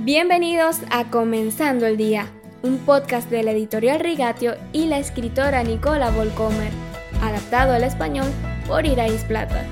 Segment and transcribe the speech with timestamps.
[0.00, 6.12] Bienvenidos a Comenzando el Día, un podcast de la editorial Rigatio y la escritora Nicola
[6.12, 6.70] Volcomer,
[7.20, 8.28] adaptado al español
[8.68, 9.66] por Irais Plata.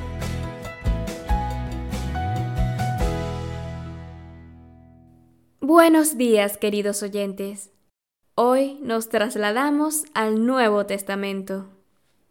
[5.60, 7.70] Buenos días, queridos oyentes.
[8.34, 11.68] Hoy nos trasladamos al Nuevo Testamento.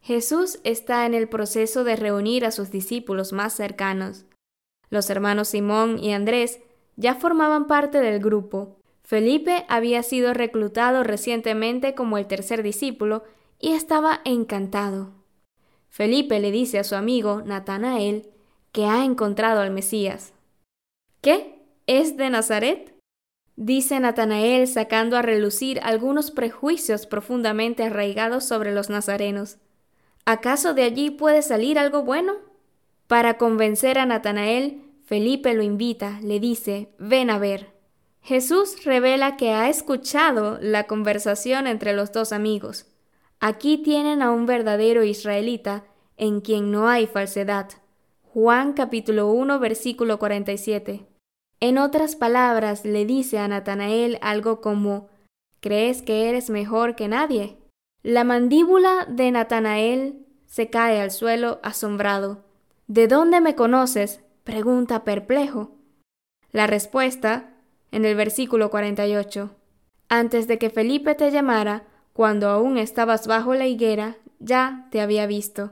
[0.02, 4.26] Jesús está en el proceso de reunir a sus discípulos más cercanos.
[4.90, 6.60] Los hermanos Simón y Andrés
[6.96, 8.78] ya formaban parte del grupo.
[9.04, 13.24] Felipe había sido reclutado recientemente como el tercer discípulo
[13.60, 15.12] y estaba encantado.
[15.90, 18.30] Felipe le dice a su amigo Natanael
[18.72, 20.34] que ha encontrado al Mesías.
[21.22, 21.62] ¿Qué?
[21.88, 22.94] ¿Es de Nazaret?
[23.56, 29.58] Dice Natanael sacando a relucir algunos prejuicios profundamente arraigados sobre los nazarenos.
[30.26, 32.34] ¿Acaso de allí puede salir algo bueno?
[33.08, 37.74] Para convencer a Natanael, Felipe lo invita, le dice, ven a ver.
[38.22, 42.88] Jesús revela que ha escuchado la conversación entre los dos amigos.
[43.40, 45.84] Aquí tienen a un verdadero israelita
[46.18, 47.70] en quien no hay falsedad.
[48.34, 51.06] Juan capítulo 1 versículo 47.
[51.60, 55.10] En otras palabras, le dice a Natanael algo como
[55.60, 57.58] ¿Crees que eres mejor que nadie?
[58.02, 62.44] La mandíbula de Natanael se cae al suelo asombrado.
[62.88, 64.25] ¿De dónde me conoces?
[64.46, 65.72] Pregunta perplejo.
[66.52, 67.56] La respuesta,
[67.92, 69.54] en el versículo 48.
[70.08, 75.26] Antes de que Felipe te llamara, cuando aún estabas bajo la higuera, ya te había
[75.26, 75.72] visto.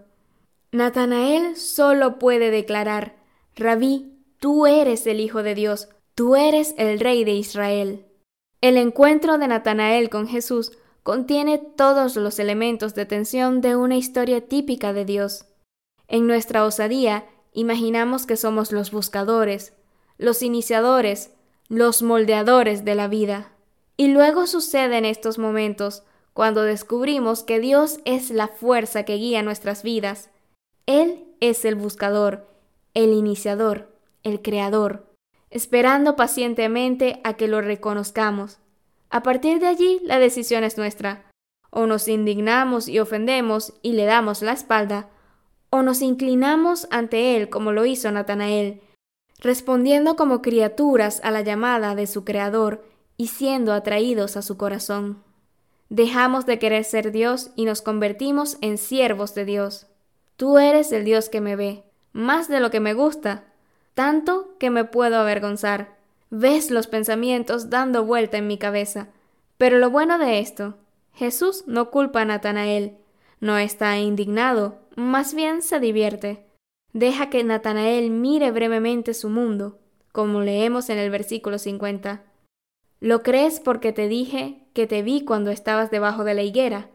[0.71, 3.15] Natanael solo puede declarar,
[3.55, 8.07] Rabí, tú eres el Hijo de Dios, tú eres el Rey de Israel.
[8.59, 10.71] El encuentro de Natanael con Jesús
[11.03, 15.45] contiene todos los elementos de tensión de una historia típica de Dios.
[16.07, 19.73] En nuestra osadía imaginamos que somos los buscadores,
[20.17, 21.31] los iniciadores,
[21.69, 23.51] los moldeadores de la vida.
[23.97, 29.43] Y luego sucede en estos momentos, cuando descubrimos que Dios es la fuerza que guía
[29.43, 30.29] nuestras vidas.
[30.85, 32.47] Él es el buscador,
[32.93, 33.89] el iniciador,
[34.23, 35.05] el creador,
[35.51, 38.57] esperando pacientemente a que lo reconozcamos.
[39.09, 41.29] A partir de allí, la decisión es nuestra.
[41.69, 45.09] O nos indignamos y ofendemos y le damos la espalda,
[45.73, 48.81] o nos inclinamos ante Él como lo hizo Natanael,
[49.39, 52.85] respondiendo como criaturas a la llamada de su Creador
[53.17, 55.23] y siendo atraídos a su corazón.
[55.89, 59.87] Dejamos de querer ser Dios y nos convertimos en siervos de Dios.
[60.37, 63.45] Tú eres el Dios que me ve, más de lo que me gusta,
[63.95, 65.97] tanto que me puedo avergonzar.
[66.29, 69.07] Ves los pensamientos dando vuelta en mi cabeza.
[69.57, 70.75] Pero lo bueno de esto,
[71.15, 72.99] Jesús no culpa a Natanael,
[73.39, 76.45] no está indignado, más bien se divierte.
[76.93, 79.79] Deja que Natanael mire brevemente su mundo,
[80.11, 82.23] como leemos en el versículo 50.
[82.99, 86.89] ¿Lo crees porque te dije que te vi cuando estabas debajo de la higuera?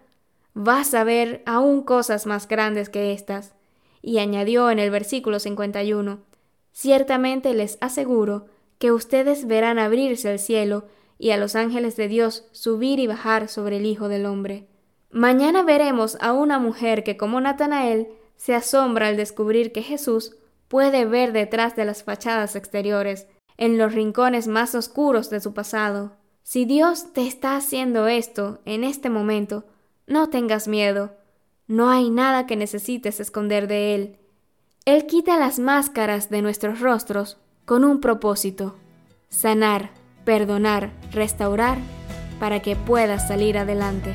[0.54, 3.54] Vas a ver aún cosas más grandes que estas.
[4.00, 6.20] Y añadió en el versículo 51,
[6.72, 8.46] Ciertamente les aseguro
[8.78, 10.84] que ustedes verán abrirse el cielo
[11.18, 14.68] y a los ángeles de Dios subir y bajar sobre el Hijo del Hombre.
[15.10, 20.36] Mañana veremos a una mujer que, como Natanael, se asombra al descubrir que Jesús
[20.68, 23.26] puede ver detrás de las fachadas exteriores,
[23.56, 26.12] en los rincones más oscuros de su pasado.
[26.42, 29.64] Si Dios te está haciendo esto en este momento,
[30.06, 31.12] no tengas miedo.
[31.66, 34.16] No hay nada que necesites esconder de Él.
[34.84, 37.36] Él quita las máscaras de nuestros rostros
[37.66, 38.76] con un propósito,
[39.28, 39.90] sanar,
[40.24, 41.78] perdonar, restaurar,
[42.38, 44.14] para que puedas salir adelante.